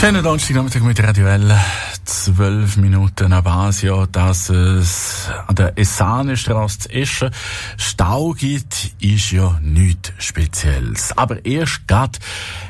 Schönen 0.00 0.24
Donnerstagnachmittag 0.24 0.80
mit 0.80 1.02
Radio 1.02 1.26
L. 1.26 1.60
Zwölf 2.06 2.78
Minuten 2.78 3.34
ab 3.34 3.46
Asia, 3.46 4.06
dass 4.06 4.48
es 4.48 5.28
an 5.46 5.54
der 5.56 5.76
Essanestrasse 5.76 6.78
zu 6.78 6.88
Eschen 6.88 7.30
Stau 7.76 8.30
gibt, 8.30 8.92
ist 8.98 9.30
ja 9.30 9.60
nichts 9.62 10.14
Spezielles. 10.16 11.12
Aber 11.18 11.44
erst 11.44 11.86
grad 11.86 12.18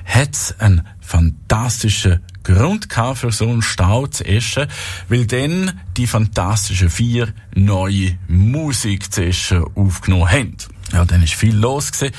hat's 0.04 0.58
einen 0.58 0.84
fantastischen 1.00 2.18
Grund 2.42 2.88
für 3.14 3.30
so 3.30 3.48
einen 3.48 3.62
Stau 3.62 4.08
zu 4.08 4.24
Eschen, 4.24 4.66
weil 5.08 5.24
dann 5.26 5.80
die 5.96 6.08
fantastischen 6.08 6.90
vier 6.90 7.32
neue 7.54 8.18
Musik 8.26 9.12
zu 9.12 9.24
Eschen 9.24 9.64
aufgenommen 9.76 10.28
haben. 10.28 10.56
Ja, 10.92 11.04
dann 11.04 11.22
ist 11.22 11.34
viel 11.34 11.54
los 11.54 11.92
gewesen 11.92 12.12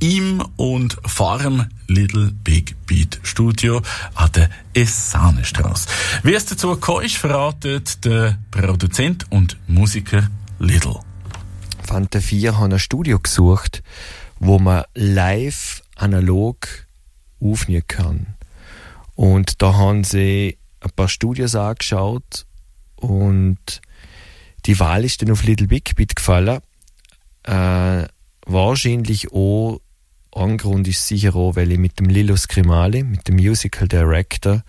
im 0.00 0.42
und 0.56 0.96
vor 1.04 1.38
dem 1.38 1.66
Little 1.86 2.32
Big 2.42 2.74
Beat 2.86 3.20
Studio 3.22 3.82
an 4.14 4.32
der 4.32 4.50
Essanestrasse. 4.74 5.88
Wie 6.22 6.34
es 6.34 6.46
dazu 6.46 6.70
gekommen 6.70 7.04
ist, 7.04 7.16
verratet 7.16 8.04
der 8.04 8.38
Produzent 8.50 9.30
und 9.30 9.58
Musiker 9.66 10.28
Little. 10.58 11.00
Fante 11.84 12.20
4 12.20 12.58
haben 12.58 12.72
ein 12.72 12.78
Studio 12.78 13.18
gesucht, 13.18 13.82
wo 14.38 14.58
man 14.58 14.84
live 14.94 15.82
analog 15.96 16.66
aufnehmen 17.40 17.84
kann. 17.86 18.26
Und 19.14 19.60
da 19.60 19.74
haben 19.74 20.04
sie 20.04 20.56
ein 20.80 20.90
paar 20.96 21.08
Studios 21.08 21.54
angeschaut 21.54 22.46
und 22.96 23.82
die 24.66 24.78
Wahl 24.80 25.04
ist 25.04 25.20
dann 25.20 25.30
auf 25.30 25.44
Little 25.44 25.66
Big 25.66 25.94
Beat 25.94 26.16
gefallen. 26.16 26.60
Äh, 27.42 28.06
wahrscheinlich 28.46 29.32
auch 29.32 29.80
ein 30.34 30.58
Grund 30.58 30.88
ist 30.88 31.06
sicher 31.06 31.34
auch, 31.34 31.56
weil 31.56 31.72
ich 31.72 31.78
mit 31.78 31.98
dem 31.98 32.08
Lilo 32.08 32.36
Scrimali, 32.36 33.02
mit 33.02 33.26
dem 33.28 33.36
Musical 33.36 33.88
Director 33.88 34.62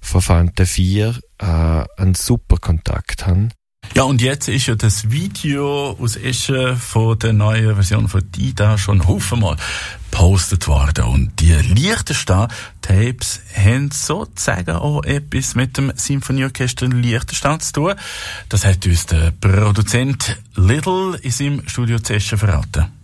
von 0.00 0.20
Fanta 0.20 0.64
4, 0.64 1.18
äh, 1.38 1.44
einen 1.44 2.14
super 2.14 2.56
Kontakt 2.58 3.26
habe. 3.26 3.48
Ja, 3.92 4.04
und 4.04 4.20
jetzt 4.20 4.48
ist 4.48 4.66
ja 4.66 4.74
das 4.74 5.10
Video 5.10 5.96
aus 6.00 6.16
Eschen 6.16 6.76
von 6.76 7.18
der 7.18 7.32
neuen 7.32 7.74
Version 7.74 8.08
von 8.08 8.22
Dida 8.32 8.76
schon 8.78 9.06
hoffenmal 9.06 9.56
gepostet 10.10 10.66
worden. 10.66 11.04
Und 11.04 11.40
die 11.40 11.52
Liechtenstein 11.52 12.48
Tapes 12.80 13.40
haben 13.54 13.90
sozusagen 13.92 14.70
auch 14.70 15.04
etwas 15.04 15.54
mit 15.54 15.76
dem 15.76 15.92
Symphonieorchester 15.94 16.88
Liechtenstein 16.88 17.60
zu 17.60 17.72
tun. 17.72 17.94
Das 18.48 18.64
hat 18.64 18.84
uns 18.86 19.06
der 19.06 19.32
Produzent 19.32 20.40
Little 20.56 21.16
in 21.22 21.30
seinem 21.30 21.68
Studio 21.68 21.98
zu 22.00 22.14
Eschen 22.14 22.38
verraten. 22.38 23.03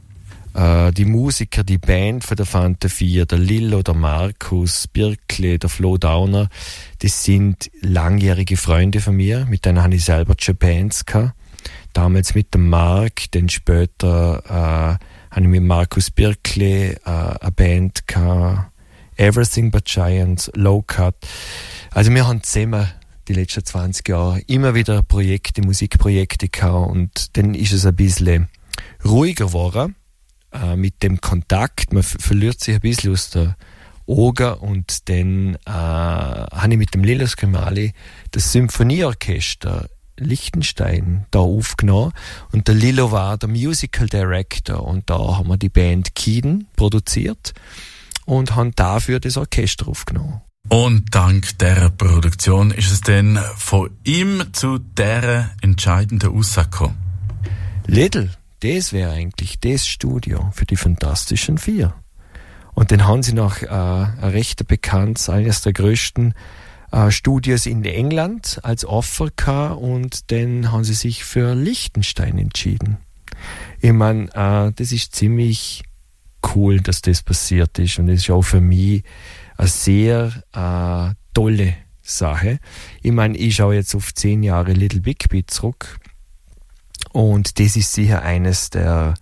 Äh, 0.55 0.93
die 0.93 1.05
Musiker, 1.05 1.65
die 1.65 1.79
Band 1.79 2.25
von 2.25 2.37
der 2.37 2.47
Fanta 2.47 2.89
4, 2.89 3.27
der 3.27 3.39
Lillo, 3.39 3.83
der 3.83 3.95
Markus 3.95 4.89
Birkle, 4.89 5.59
der 5.59 5.71
Flo 5.71 5.97
Downer, 5.97 6.49
das 7.01 7.25
sind 7.25 7.71
langjährige 7.81 8.57
Freunde 8.57 9.01
von 9.01 9.17
mir, 9.17 9.47
mit 9.47 9.65
denen 9.65 9.83
habe 9.83 9.95
ich 9.95 10.05
selber 10.05 10.35
schon 10.39 10.57
Bands 10.57 11.07
gehabt. 11.07 11.35
Damals 11.93 12.35
mit 12.35 12.55
dem 12.55 12.69
Mark, 12.69 13.31
dann 13.33 13.49
später 13.49 14.43
äh, 14.47 15.35
habe 15.35 15.41
ich 15.41 15.47
mit 15.47 15.63
Markus 15.63 16.11
Birkle 16.11 16.95
äh, 16.95 16.99
eine 17.05 17.53
Band 17.55 18.07
gehabt, 18.07 18.71
Everything 19.17 19.71
But 19.71 19.85
Giants, 19.85 20.51
Low 20.55 20.83
Cut. 20.83 21.15
Also 21.91 22.13
wir 22.13 22.27
haben 22.27 22.43
zusammen 22.43 22.89
die 23.29 23.35
letzten 23.35 23.65
20 23.65 24.09
Jahre 24.09 24.41
immer 24.47 24.75
wieder 24.75 25.03
Projekte, 25.03 25.63
Musikprojekte 25.63 26.49
gehabt 26.49 26.91
und 26.91 27.37
dann 27.37 27.55
ist 27.55 27.73
es 27.73 27.87
ein 27.87 27.95
bisschen 27.95 28.49
ruhiger 29.05 29.47
geworden 29.47 29.95
äh, 30.53 30.77
mit 30.77 31.03
dem 31.03 31.21
Kontakt, 31.21 31.93
man 31.93 32.03
verliert 32.03 32.61
sich 32.61 32.75
ein 32.75 32.81
bisschen 32.81 33.13
aus 33.13 33.31
der 33.31 33.57
Augen 34.07 34.55
und 34.55 35.09
dann 35.09 35.55
äh, 35.67 35.71
habe 35.71 36.69
ich 36.71 36.79
mit 36.79 36.95
dem 36.95 37.05
Lila 37.05 37.27
Skrimali 37.27 37.93
das 38.33 38.53
Symphonieorchester 38.53 39.89
Liechtenstein 40.19 41.27
da 41.31 41.39
aufgenommen 41.39 42.13
und 42.53 42.69
der 42.69 42.75
Lilo 42.75 43.11
war 43.11 43.39
der 43.39 43.49
Musical 43.49 44.07
Director 44.07 44.87
und 44.87 45.09
da 45.09 45.39
haben 45.39 45.49
wir 45.49 45.57
die 45.57 45.69
Band 45.69 46.15
Kiden 46.15 46.67
produziert 46.77 47.53
und 48.27 48.55
haben 48.55 48.73
dafür 48.75 49.19
das 49.21 49.37
Orchester 49.37 49.89
aufgenommen. 49.89 50.41
Und 50.69 51.15
dank 51.15 51.59
der 51.59 51.91
Produktion 51.91 52.71
ist 52.71 52.93
es 52.93 53.01
dann 53.01 53.39
von 53.57 53.91
ihm 54.05 54.45
zu 54.53 54.79
der 54.79 55.51
entscheidenden 55.63 56.37
Aussage 56.37 56.71
gekommen. 56.71 56.99
Lidl, 57.87 58.31
das 58.61 58.93
wäre 58.93 59.13
eigentlich 59.13 59.59
das 59.61 59.87
Studio 59.87 60.51
für 60.53 60.67
die 60.67 60.77
Fantastischen 60.77 61.59
Vier. 61.59 61.95
Und 62.75 62.93
dann 62.93 63.07
haben 63.07 63.23
sie 63.23 63.33
noch 63.33 63.63
äh, 63.63 63.67
recht 63.67 64.67
bekanntes, 64.67 65.29
eines 65.29 65.63
der 65.63 65.73
größten 65.73 66.35
äh, 66.93 67.11
Studios 67.11 67.67
in 67.67 67.85
England 67.85 68.61
als 68.63 68.85
Offer 68.85 69.29
gehabt 69.35 69.81
und 69.81 70.31
dann 70.31 70.73
haben 70.73 70.85
sie 70.85 70.95
sich 70.95 71.25
für 71.25 71.55
Liechtenstein 71.55 72.39
entschieden. 72.39 72.99
Ich 73.81 73.93
meine, 73.93 74.29
äh, 74.35 74.73
das 74.75 74.93
ist 74.93 75.15
ziemlich 75.15 75.83
cool, 76.55 76.81
dass 76.81 77.03
das 77.03 77.23
passiert 77.23 77.79
ist 77.79 77.99
und 77.99 78.07
das 78.07 78.21
ist 78.21 78.31
auch 78.31 78.43
für 78.43 78.61
mich 78.61 79.03
eine 79.57 79.69
sehr 79.69 80.33
äh, 80.53 81.15
tolle 81.35 81.75
Sache. 82.03 82.59
Ich 83.03 83.13
meine, 83.13 83.37
ich 83.37 83.57
schaue 83.57 83.75
jetzt 83.75 83.95
auf 83.95 84.15
zehn 84.15 84.43
Jahre 84.43 84.73
Little 84.73 85.01
Big 85.01 85.29
Beat 85.29 85.51
zurück 85.51 85.99
und 87.13 87.59
das 87.59 87.77
ist 87.77 87.93
sicher 87.93 88.23
eines 88.23 88.71
der, 88.71 89.15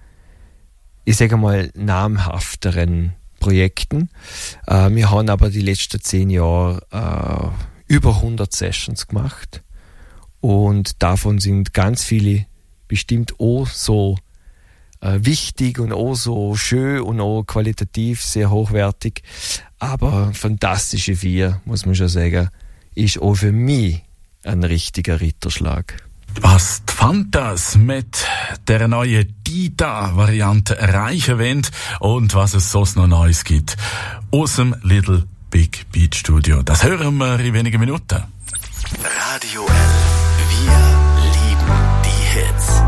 ich 1.04 1.16
sage 1.16 1.36
mal, 1.36 1.70
namhafteren 1.74 3.14
Projekten. 3.40 4.10
Äh, 4.66 4.90
wir 4.90 5.10
haben 5.10 5.30
aber 5.30 5.50
die 5.50 5.60
letzten 5.60 6.00
zehn 6.00 6.30
Jahre 6.30 6.82
äh, 6.90 7.92
über 7.92 8.16
100 8.16 8.52
Sessions 8.52 9.06
gemacht 9.06 9.62
und 10.40 11.02
davon 11.02 11.38
sind 11.38 11.72
ganz 11.72 12.04
viele 12.04 12.46
bestimmt 12.86 13.38
auch 13.38 13.66
so 13.66 14.16
äh, 15.00 15.18
wichtig 15.22 15.78
und 15.78 15.92
auch 15.92 16.14
so 16.14 16.56
schön 16.56 17.00
und 17.00 17.20
auch 17.20 17.44
qualitativ 17.44 18.22
sehr 18.22 18.50
hochwertig. 18.50 19.22
Aber 19.78 20.32
fantastische 20.34 21.16
vier, 21.16 21.60
muss 21.64 21.86
man 21.86 21.94
schon 21.94 22.08
sagen, 22.08 22.50
ist 22.94 23.20
auch 23.20 23.34
für 23.34 23.52
mich 23.52 24.02
ein 24.42 24.64
richtiger 24.64 25.20
Ritterschlag. 25.20 26.07
Was 26.40 26.82
die 26.84 26.92
Fantas 26.92 27.76
mit 27.76 28.26
der 28.66 28.88
neuen 28.88 29.34
Dita-Variante 29.46 30.76
erreichen 30.78 31.38
wollen 31.38 31.66
und 32.00 32.34
was 32.34 32.54
es 32.54 32.70
sonst 32.70 32.96
noch 32.96 33.06
Neues 33.06 33.44
gibt 33.44 33.76
aus 34.30 34.56
dem 34.56 34.74
Little 34.82 35.26
Big 35.50 35.86
Beat 35.92 36.14
Studio. 36.14 36.62
Das 36.62 36.84
hören 36.84 37.16
wir 37.16 37.40
in 37.40 37.54
wenigen 37.54 37.80
Minuten. 37.80 38.24
Radio 39.34 39.66
L. 39.66 39.74
Wir 40.50 41.30
lieben 41.30 41.72
die 42.04 42.38
Hits 42.38 42.82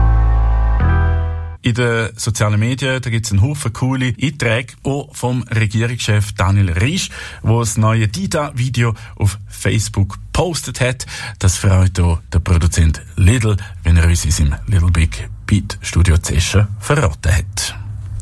in 1.62 1.75
den 1.75 2.10
sozialen 2.16 2.59
Medien, 2.59 3.00
da 3.00 3.10
gibt 3.10 3.26
es 3.26 3.32
einen 3.32 3.43
Haufen 3.43 3.72
coole 3.72 4.15
Einträge, 4.21 4.75
auch 4.82 5.15
vom 5.15 5.43
Regierungschef 5.44 6.32
Daniel 6.32 6.72
Riesch, 6.72 7.10
wo 7.43 7.60
das 7.60 7.76
neue 7.76 8.09
Dida-Video 8.09 8.94
auf 9.16 9.38
Facebook 9.48 10.19
postet 10.32 10.81
hat. 10.81 11.06
Das 11.38 11.56
freut 11.56 11.99
auch 12.00 12.20
der 12.32 12.38
Produzent 12.38 13.03
Lidl, 13.16 13.56
wenn 13.82 13.97
er 13.97 14.06
uns 14.06 14.25
in 14.25 14.31
seinem 14.31 14.54
Little 14.66 14.91
Big 14.91 15.28
Beat 15.47 15.78
Studio 15.82 16.16
Zeschen 16.19 16.69
verraten 16.78 17.32
hat. 17.34 17.76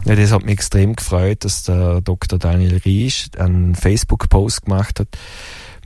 Ja, 0.04 0.14
das 0.14 0.32
hat 0.32 0.42
mich 0.44 0.54
extrem 0.54 0.96
gefreut, 0.96 1.44
dass 1.44 1.64
der 1.64 2.00
Dr. 2.00 2.38
Daniel 2.38 2.80
Riesch 2.84 3.28
einen 3.38 3.74
Facebook-Post 3.74 4.64
gemacht 4.64 5.00
hat 5.00 5.08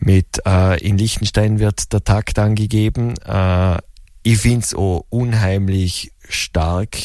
mit 0.04 0.40
äh, 0.46 0.80
in 0.80 0.98
Liechtenstein 0.98 1.58
wird 1.58 1.92
der 1.92 2.04
Takt 2.04 2.38
angegeben. 2.38 3.14
Äh, 3.24 3.78
ich 4.22 4.38
finde 4.38 4.60
es 4.60 4.74
auch 4.74 5.06
unheimlich 5.10 6.12
stark, 6.28 6.96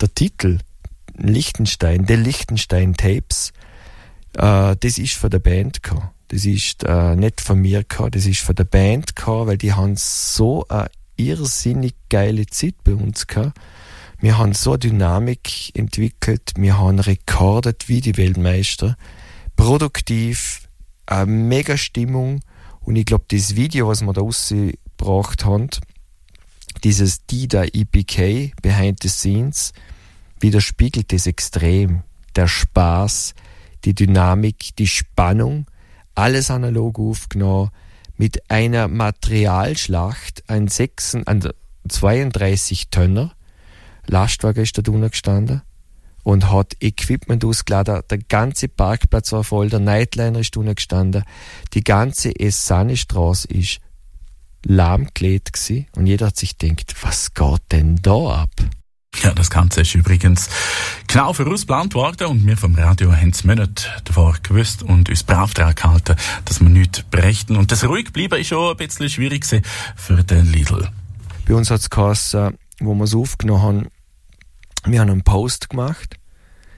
der 0.00 0.14
Titel 0.14 0.58
Lichtenstein, 1.14 2.06
der 2.06 2.18
Lichtenstein 2.18 2.94
Tapes, 2.94 3.52
äh, 4.34 4.76
das 4.76 4.98
ist 4.98 5.14
von 5.14 5.30
der 5.30 5.38
Band 5.38 5.82
gehabt. 5.82 6.14
Das 6.28 6.44
ist 6.44 6.82
äh, 6.84 7.14
nicht 7.14 7.40
von 7.40 7.60
mir 7.60 7.84
gehabt, 7.84 8.16
das 8.16 8.26
ist 8.26 8.40
von 8.40 8.54
der 8.54 8.64
Band 8.64 9.14
gehabt, 9.14 9.46
weil 9.46 9.58
die 9.58 9.72
haben 9.72 9.94
so 9.96 10.66
eine 10.68 10.90
irrsinnig 11.16 11.94
geile 12.08 12.46
Zeit 12.46 12.74
bei 12.84 12.94
uns 12.94 13.26
gehabt. 13.26 13.58
Wir 14.18 14.38
haben 14.38 14.54
so 14.54 14.72
eine 14.72 14.78
Dynamik 14.78 15.76
entwickelt, 15.76 16.52
wir 16.56 16.78
haben 16.78 16.98
rekordet 16.98 17.88
wie 17.88 18.00
die 18.00 18.16
Weltmeister, 18.16 18.96
produktiv, 19.54 20.68
eine 21.06 21.26
mega 21.30 21.76
Stimmung 21.76 22.40
und 22.80 22.96
ich 22.96 23.04
glaube, 23.04 23.24
das 23.28 23.56
Video, 23.56 23.88
was 23.88 24.02
wir 24.02 24.12
da 24.12 24.22
rausgebracht 24.22 25.44
haben, 25.44 25.68
dieses 26.84 27.26
Dida 27.26 27.64
EPK, 27.64 28.52
Behind 28.62 28.98
the 29.02 29.08
Scenes, 29.08 29.72
widerspiegelt 30.40 31.12
es 31.12 31.26
extrem. 31.26 32.02
Der 32.34 32.48
Spaß, 32.48 33.34
die 33.84 33.94
Dynamik, 33.94 34.76
die 34.76 34.86
Spannung, 34.86 35.66
alles 36.14 36.50
analog 36.50 36.98
aufgenommen, 36.98 37.70
mit 38.16 38.50
einer 38.50 38.88
Materialschlacht, 38.88 40.44
ein 40.48 40.68
6, 40.68 41.18
ein 41.26 41.48
32 41.88 42.88
Tonner, 42.90 43.32
Lastwagen 44.06 44.62
ist 44.62 44.78
da 44.78 44.82
drunter 44.82 45.10
gestanden, 45.10 45.62
und 46.26 46.50
hat 46.50 46.76
Equipment 46.80 47.44
ausgeladen. 47.44 48.02
Der 48.10 48.18
ganze 48.18 48.66
Parkplatz 48.66 49.30
war 49.30 49.44
voll, 49.44 49.70
der 49.70 49.78
Nightliner 49.78 50.40
ist 50.40 50.56
unten 50.56 50.74
gestanden. 50.74 51.22
Die 51.72 51.84
ganze 51.84 52.34
Essane-Straße 52.34 53.46
ist 53.46 53.78
lahmgelegt 54.64 55.52
gewesen. 55.52 55.86
und 55.96 56.06
jeder 56.06 56.26
hat 56.26 56.36
sich 56.36 56.58
gedacht, 56.58 56.94
was 57.02 57.34
geht 57.34 57.62
denn 57.72 57.96
da 58.02 58.42
ab? 58.42 58.50
Ja, 59.22 59.32
das 59.32 59.48
Ganze 59.48 59.80
ist 59.80 59.94
übrigens 59.94 60.48
genau 61.06 61.32
vorausgeplant 61.32 61.94
worden 61.94 62.26
und 62.26 62.46
wir 62.46 62.56
vom 62.56 62.74
Radio 62.74 63.12
haben 63.12 63.30
es 63.30 63.44
nicht 63.44 64.02
davor 64.04 64.36
gewusst 64.42 64.82
und 64.82 65.08
uns 65.08 65.22
brav 65.22 65.54
daran 65.54 65.74
gehalten, 65.74 66.16
dass 66.44 66.60
wir 66.60 66.68
nichts 66.68 67.02
berichten. 67.04 67.56
Und 67.56 67.72
das 67.72 67.84
ruhig 67.84 68.12
bleiben 68.12 68.38
ist 68.38 68.48
schon 68.48 68.70
ein 68.70 68.76
bisschen 68.76 69.08
schwierig 69.08 69.46
für 69.96 70.22
den 70.22 70.52
Lidl. 70.52 70.90
Bei 71.46 71.54
uns 71.54 71.70
hat 71.70 71.80
es 71.80 71.90
geheißen, 71.90 72.58
wo 72.80 72.94
wir 72.94 73.04
es 73.04 73.14
aufgenommen 73.14 73.62
haben, 73.62 73.86
wir 74.84 75.00
haben 75.00 75.10
einen 75.10 75.24
Post 75.24 75.70
gemacht, 75.70 76.18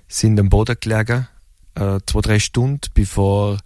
sind 0.07 0.39
am 0.39 0.49
Boden 0.49 0.77
gelegen, 0.81 1.27
äh, 1.75 1.99
zwei, 2.07 2.21
drei 2.21 2.39
Stunden 2.39 2.81
bevor 2.95 3.59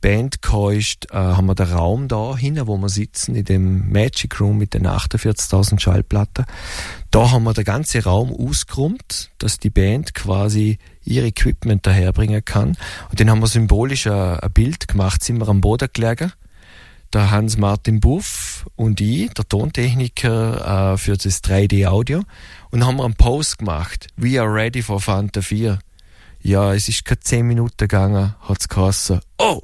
Band 0.00 0.38
ist, 0.76 1.10
äh, 1.10 1.16
haben 1.16 1.46
wir 1.46 1.56
den 1.56 1.72
Raum 1.72 2.06
da 2.06 2.36
hinten, 2.36 2.68
wo 2.68 2.76
wir 2.76 2.88
sitzen, 2.88 3.34
in 3.34 3.44
dem 3.44 3.90
Magic 3.90 4.40
Room 4.40 4.58
mit 4.58 4.74
den 4.74 4.86
48.000 4.86 5.80
Schallplatten. 5.80 6.44
Da 7.10 7.30
haben 7.32 7.42
wir 7.44 7.52
den 7.52 7.64
ganzen 7.64 8.02
Raum 8.02 8.32
ausgeräumt, 8.32 9.30
dass 9.38 9.58
die 9.58 9.70
Band 9.70 10.14
quasi 10.14 10.78
ihr 11.04 11.24
Equipment 11.24 11.84
daherbringen 11.84 12.44
kann. 12.44 12.76
Und 13.10 13.18
dann 13.18 13.28
haben 13.28 13.40
wir 13.40 13.48
symbolisch 13.48 14.06
ein, 14.06 14.38
ein 14.38 14.52
Bild 14.52 14.86
gemacht, 14.86 15.24
sind 15.24 15.38
wir 15.38 15.48
am 15.48 15.60
Boden 15.60 15.88
gelegen. 15.92 16.32
Der 17.12 17.30
Hans-Martin 17.30 18.00
Buff 18.00 18.66
und 18.76 19.00
ich, 19.00 19.30
der 19.30 19.48
Tontechniker 19.48 20.92
äh, 20.92 20.98
für 20.98 21.16
das 21.16 21.42
3D-Audio. 21.42 22.22
Und 22.70 22.86
haben 22.86 22.98
wir 22.98 23.04
einen 23.04 23.14
Post 23.14 23.58
gemacht. 23.58 24.08
We 24.16 24.40
are 24.40 24.52
ready 24.52 24.82
for 24.82 25.00
Fanta 25.00 25.40
4. 25.40 25.78
Ja, 26.40 26.72
es 26.72 26.88
ist 26.88 27.04
keine 27.04 27.20
10 27.20 27.46
Minuten 27.46 27.78
gegangen, 27.78 28.34
hat's 28.42 28.68
geheißen. 28.68 29.20
Oh! 29.38 29.62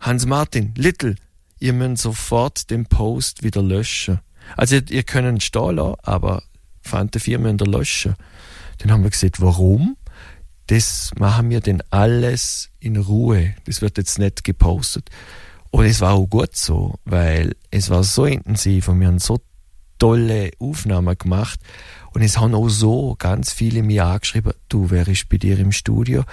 Hans-Martin, 0.00 0.74
Little, 0.76 1.16
ihr 1.58 1.72
müsst 1.72 2.02
sofort 2.02 2.70
den 2.70 2.86
Post 2.86 3.42
wieder 3.42 3.62
löschen. 3.62 4.20
Also 4.56 4.76
ihr, 4.76 4.90
ihr 4.90 5.02
könnt 5.02 5.42
stehen 5.42 5.76
lassen, 5.76 5.96
aber 6.02 6.42
Fanta 6.82 7.18
4 7.18 7.38
müsst 7.38 7.60
ihr 7.62 7.66
löschen. 7.66 8.14
Dann 8.78 8.92
haben 8.92 9.02
wir 9.02 9.10
gesagt, 9.10 9.40
warum? 9.40 9.96
Das 10.68 11.10
machen 11.18 11.50
wir 11.50 11.60
denn 11.60 11.82
alles 11.90 12.70
in 12.78 12.96
Ruhe. 12.96 13.54
Das 13.64 13.80
wird 13.80 13.98
jetzt 13.98 14.18
nicht 14.18 14.44
gepostet. 14.44 15.10
Und 15.70 15.84
es 15.84 16.00
war 16.00 16.14
auch 16.14 16.26
gut 16.26 16.56
so, 16.56 16.94
weil 17.04 17.54
es 17.70 17.90
war 17.90 18.04
so 18.04 18.24
intensiv 18.24 18.88
und 18.88 19.00
wir 19.00 19.08
haben 19.08 19.18
so 19.18 19.40
tolle 19.98 20.50
Aufnahmen 20.58 21.16
gemacht. 21.18 21.60
Und 22.12 22.22
es 22.22 22.38
haben 22.38 22.54
auch 22.54 22.68
so 22.68 23.16
ganz 23.18 23.52
viele 23.52 23.82
mir 23.82 24.06
angeschrieben, 24.06 24.52
du 24.68 24.90
wärst 24.90 25.28
bei 25.28 25.36
dir 25.36 25.58
im 25.58 25.72
Studio. 25.72 26.24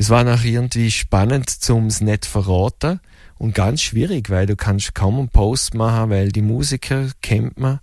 Es 0.00 0.08
war 0.08 0.24
noch 0.24 0.44
irgendwie 0.44 0.90
spannend, 0.90 1.50
zum 1.50 1.88
es 1.88 2.00
nicht 2.00 2.24
verraten 2.24 3.00
und 3.36 3.54
ganz 3.54 3.82
schwierig, 3.82 4.30
weil 4.30 4.46
du 4.46 4.56
kannst 4.56 4.94
kaum 4.94 5.18
einen 5.18 5.28
Post 5.28 5.74
machen, 5.74 6.08
weil 6.08 6.32
die 6.32 6.40
Musiker 6.40 7.10
kennt 7.20 7.60
man. 7.60 7.80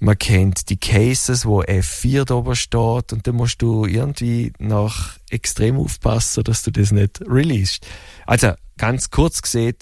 Man 0.00 0.18
kennt 0.18 0.70
die 0.70 0.76
Cases, 0.76 1.46
wo 1.46 1.62
F4 1.62 2.24
da 2.24 2.34
oben 2.34 2.56
steht 2.56 3.12
und 3.12 3.28
dann 3.28 3.36
musst 3.36 3.62
du 3.62 3.86
irgendwie 3.86 4.54
noch 4.58 5.12
extrem 5.30 5.76
aufpassen, 5.76 6.42
dass 6.42 6.64
du 6.64 6.72
das 6.72 6.90
nicht 6.90 7.20
releasest. 7.20 7.86
Also 8.26 8.54
ganz 8.76 9.10
kurz 9.10 9.40
gesehen, 9.40 9.76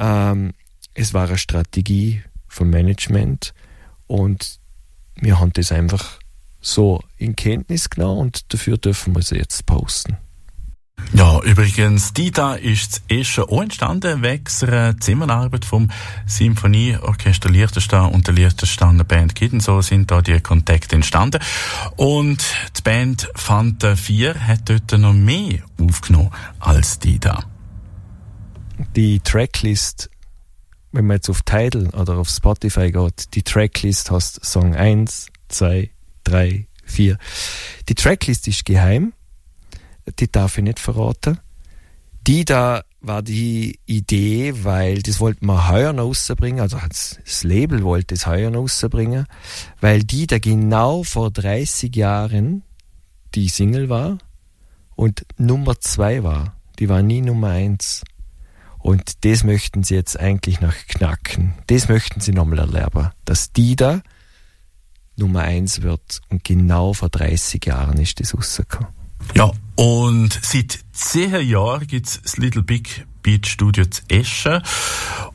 ähm, 0.00 0.52
es 0.94 1.14
war 1.14 1.28
eine 1.28 1.38
Strategie 1.38 2.24
vom 2.48 2.70
Management 2.70 3.54
und 4.08 4.58
wir 5.14 5.38
haben 5.38 5.52
das 5.52 5.70
einfach 5.70 6.18
so 6.62 7.02
in 7.18 7.36
Kenntnis 7.36 7.90
genommen 7.90 8.20
und 8.20 8.52
dafür 8.54 8.78
dürfen 8.78 9.14
wir 9.14 9.22
sie 9.22 9.36
jetzt 9.36 9.66
posten. 9.66 10.16
Ja, 11.14 11.40
übrigens, 11.42 12.14
die 12.14 12.30
da 12.30 12.54
ist 12.54 13.02
eh 13.08 13.24
schon 13.24 13.44
auch 13.44 13.62
entstanden 13.62 14.22
wegen 14.22 14.44
einer 14.62 14.98
Zusammenarbeit 14.98 15.64
vom 15.64 15.90
Symphonieorchester 16.26 17.50
Liechtenstein 17.50 18.12
und 18.12 18.26
der 18.26 18.34
Liechtensteiner 18.34 19.04
Band 19.04 19.34
Kid. 19.34 19.52
Und 19.52 19.62
so 19.62 19.82
sind 19.82 20.10
da 20.10 20.22
die 20.22 20.40
Kontakte 20.40 20.94
entstanden. 20.96 21.42
Und 21.96 22.42
die 22.78 22.82
Band 22.82 23.28
Fanta 23.34 23.96
4 23.96 24.46
hat 24.46 24.70
dort 24.70 24.92
noch 24.92 25.12
mehr 25.12 25.58
aufgenommen 25.78 26.30
als 26.60 26.98
die 26.98 27.18
da. 27.18 27.44
Die 28.96 29.20
Tracklist, 29.20 30.08
wenn 30.92 31.06
man 31.06 31.16
jetzt 31.16 31.28
auf 31.28 31.42
Tidal 31.42 31.88
oder 31.88 32.16
auf 32.16 32.30
Spotify 32.30 32.90
geht, 32.90 33.34
die 33.34 33.42
Tracklist 33.42 34.10
hast 34.10 34.42
Song 34.44 34.74
1, 34.74 35.26
2, 35.48 35.90
drei, 36.24 36.66
vier. 36.84 37.18
Die 37.88 37.94
Tracklist 37.94 38.48
ist 38.48 38.64
geheim, 38.64 39.12
die 40.18 40.30
darf 40.30 40.58
ich 40.58 40.64
nicht 40.64 40.78
verraten. 40.78 41.38
Die 42.26 42.44
da 42.44 42.84
war 43.00 43.22
die 43.22 43.80
Idee, 43.84 44.64
weil 44.64 45.02
das 45.02 45.18
wollten 45.18 45.46
wir 45.46 45.68
heuer 45.68 45.92
noch 45.92 46.04
rausbringen, 46.04 46.60
also 46.60 46.78
das 46.88 47.42
Label 47.42 47.82
wollte 47.82 48.14
es 48.14 48.26
heuer 48.26 48.50
noch 48.50 48.60
rausbringen, 48.60 49.26
weil 49.80 50.04
die 50.04 50.28
da 50.28 50.38
genau 50.38 51.02
vor 51.02 51.32
30 51.32 51.94
Jahren 51.96 52.62
die 53.34 53.48
Single 53.48 53.88
war 53.88 54.18
und 54.94 55.26
Nummer 55.36 55.80
zwei 55.80 56.22
war. 56.22 56.56
Die 56.78 56.88
war 56.88 57.02
nie 57.02 57.20
Nummer 57.20 57.48
eins. 57.48 58.02
Und 58.78 59.24
das 59.24 59.44
möchten 59.44 59.84
sie 59.84 59.94
jetzt 59.94 60.18
eigentlich 60.18 60.60
noch 60.60 60.74
knacken. 60.88 61.54
Das 61.68 61.88
möchten 61.88 62.20
sie 62.20 62.32
nochmal 62.32 62.58
erlernen. 62.58 63.10
Dass 63.24 63.52
die 63.52 63.76
da 63.76 64.02
Nummer 65.16 65.40
eins 65.40 65.82
wird. 65.82 66.20
Und 66.28 66.44
genau 66.44 66.92
vor 66.92 67.08
30 67.08 67.64
Jahren 67.66 67.98
ist 67.98 68.20
das 68.20 68.34
rausgekommen. 68.34 68.92
Ja, 69.34 69.52
und 69.76 70.38
seit 70.42 70.80
zehn 70.92 71.48
Jahren 71.48 71.86
gibt 71.86 72.06
es 72.06 72.22
das 72.22 72.36
Little 72.36 72.62
Big 72.62 73.06
Beat 73.22 73.46
Studio 73.46 73.84
zu 73.86 74.02
Eschen. 74.08 74.62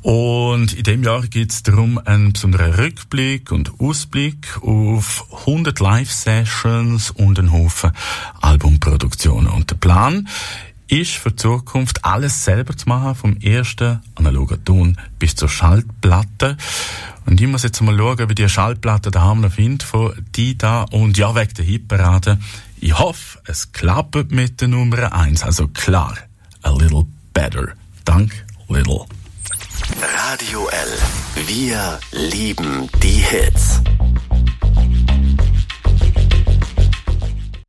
Und 0.01 0.73
in 0.73 0.83
dem 0.83 1.03
Jahr 1.03 1.21
geht 1.21 1.51
es 1.51 1.63
darum 1.63 1.99
einen 2.03 2.33
besonderen 2.33 2.73
Rückblick 2.73 3.51
und 3.51 3.79
Ausblick 3.79 4.61
auf 4.61 5.25
100 5.31 5.79
Live-Sessions 5.79 7.11
und 7.11 7.39
einen 7.39 7.51
Haufen 7.51 7.91
Albumproduktionen. 8.41 9.47
Und 9.47 9.71
der 9.71 9.75
Plan 9.77 10.27
ist 10.87 11.11
für 11.11 11.31
die 11.31 11.37
Zukunft 11.37 12.03
alles 12.05 12.43
selber 12.45 12.75
zu 12.75 12.87
machen, 12.87 13.15
vom 13.15 13.37
ersten 13.37 14.01
analogen 14.15 14.63
Ton 14.63 14.97
bis 15.19 15.35
zur 15.35 15.49
Schallplatte. 15.49 16.57
Und 17.25 17.41
ich 17.41 17.47
muss 17.47 17.63
jetzt 17.63 17.81
mal 17.81 17.97
schauen, 17.97 18.29
ich 18.29 18.35
die 18.35 18.49
Schallplatte 18.49 19.11
daheim 19.11 19.41
noch 19.41 19.51
finde 19.51 19.85
von 19.85 20.13
die 20.35 20.57
da. 20.57 20.83
Und 20.83 21.17
ja, 21.17 21.35
wegen 21.35 21.53
der 21.53 21.65
Hitparade. 21.65 22.37
Ich 22.79 22.97
hoffe, 22.97 23.39
es 23.45 23.71
klappt 23.71 24.31
mit 24.31 24.61
der 24.61 24.69
Nummer 24.69 25.11
1. 25.11 25.43
Also 25.43 25.67
klar, 25.67 26.15
a 26.61 26.71
little 26.71 27.05
better. 27.33 27.73
Dank 28.05 28.31
Little. 28.69 29.05
Radio 30.27 30.67
L. 30.67 31.47
Wir 31.47 31.99
lieben 32.11 32.89
die 33.01 33.21
Hits. 33.21 33.81